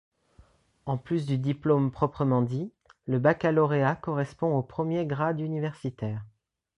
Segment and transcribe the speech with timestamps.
[0.87, 2.71] En plus du diplôme proprement dit,
[3.05, 6.25] le baccalauréat correspond au premier grade universitaire.